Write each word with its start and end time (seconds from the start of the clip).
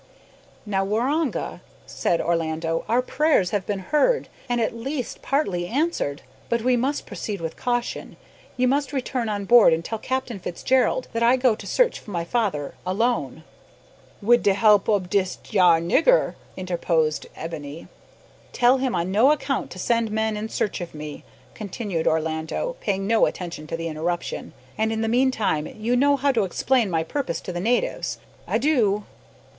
"Now, 0.65 0.83
Waroonga," 0.83 1.61
said 1.85 2.19
Orlando, 2.21 2.83
"our 2.89 3.03
prayers 3.03 3.51
have 3.51 3.67
been 3.67 3.77
heard, 3.93 4.29
and 4.49 4.59
at 4.59 4.73
least 4.75 5.21
partly 5.21 5.67
answered. 5.67 6.23
But 6.49 6.63
we 6.63 6.75
must 6.75 7.05
proceed 7.05 7.39
with 7.39 7.55
caution. 7.55 8.17
You 8.57 8.67
must 8.67 8.93
return 8.93 9.29
on 9.29 9.45
board 9.45 9.73
and 9.73 9.85
tell 9.85 9.99
Captain 9.99 10.39
Fitzgerald 10.39 11.07
that 11.13 11.21
I 11.21 11.35
go 11.35 11.53
to 11.53 11.67
search 11.67 11.99
for 11.99 12.09
my 12.09 12.23
father 12.23 12.73
alone." 12.83 13.43
"Wid 14.23 14.43
the 14.43 14.55
help 14.55 14.89
ob 14.89 15.07
dis 15.07 15.37
yar 15.51 15.79
nigger," 15.79 16.33
interposed 16.57 17.27
Ebony. 17.35 17.87
"Tell 18.53 18.77
him 18.79 18.95
on 18.95 19.11
no 19.11 19.31
account 19.31 19.69
to 19.69 19.77
send 19.77 20.09
men 20.09 20.35
in 20.35 20.49
search 20.49 20.81
of 20.81 20.95
me," 20.95 21.23
continued 21.53 22.07
Orlando, 22.07 22.75
paying 22.81 23.05
no 23.05 23.27
attention 23.27 23.67
to 23.67 23.77
the 23.77 23.87
interruption; 23.87 24.53
"and 24.79 24.91
in 24.91 25.01
the 25.01 25.07
meantime, 25.07 25.67
you 25.67 25.95
know 25.95 26.15
how 26.15 26.31
to 26.31 26.43
explain 26.43 26.89
my 26.89 27.03
purpose 27.03 27.39
to 27.41 27.51
the 27.51 27.59
natives. 27.59 28.17
Adieu." 28.47 29.03